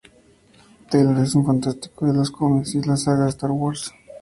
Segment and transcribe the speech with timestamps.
[0.89, 3.91] Taylor es un fanático de los cómics y de la saga de "Star Wars".